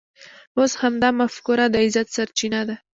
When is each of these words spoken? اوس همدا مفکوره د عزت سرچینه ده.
اوس 0.57 0.71
همدا 0.81 1.09
مفکوره 1.21 1.65
د 1.69 1.75
عزت 1.83 2.07
سرچینه 2.15 2.61
ده. 2.67 2.75